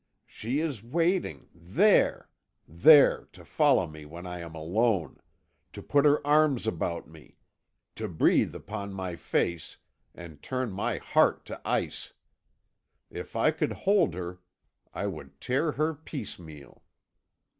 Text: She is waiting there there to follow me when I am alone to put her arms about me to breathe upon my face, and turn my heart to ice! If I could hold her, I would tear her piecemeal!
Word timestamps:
She 0.25 0.59
is 0.61 0.81
waiting 0.81 1.47
there 1.53 2.27
there 2.67 3.25
to 3.33 3.45
follow 3.45 3.85
me 3.85 4.03
when 4.03 4.25
I 4.25 4.39
am 4.39 4.55
alone 4.55 5.19
to 5.73 5.83
put 5.83 6.05
her 6.05 6.25
arms 6.25 6.65
about 6.65 7.07
me 7.07 7.37
to 7.97 8.07
breathe 8.07 8.55
upon 8.55 8.93
my 8.93 9.15
face, 9.15 9.77
and 10.15 10.41
turn 10.41 10.71
my 10.71 10.97
heart 10.97 11.45
to 11.45 11.61
ice! 11.63 12.13
If 13.11 13.35
I 13.35 13.51
could 13.51 13.71
hold 13.73 14.15
her, 14.15 14.39
I 14.91 15.05
would 15.05 15.39
tear 15.39 15.73
her 15.73 15.93
piecemeal! 15.93 16.81